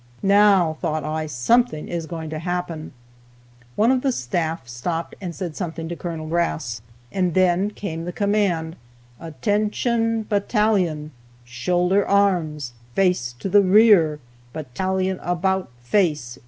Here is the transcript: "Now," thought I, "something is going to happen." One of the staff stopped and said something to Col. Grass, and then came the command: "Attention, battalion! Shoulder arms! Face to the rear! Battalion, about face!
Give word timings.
"Now," 0.23 0.77
thought 0.81 1.03
I, 1.03 1.27
"something 1.27 1.87
is 1.87 2.07
going 2.07 2.31
to 2.31 2.39
happen." 2.39 2.91
One 3.75 3.91
of 3.91 4.01
the 4.01 4.11
staff 4.11 4.67
stopped 4.67 5.13
and 5.21 5.35
said 5.35 5.55
something 5.55 5.87
to 5.89 5.95
Col. 5.95 6.25
Grass, 6.25 6.81
and 7.11 7.35
then 7.35 7.69
came 7.69 8.05
the 8.05 8.11
command: 8.11 8.77
"Attention, 9.19 10.23
battalion! 10.23 11.11
Shoulder 11.45 12.03
arms! 12.07 12.73
Face 12.95 13.33
to 13.37 13.47
the 13.47 13.61
rear! 13.61 14.19
Battalion, 14.55 15.19
about 15.21 15.69
face! 15.83 16.39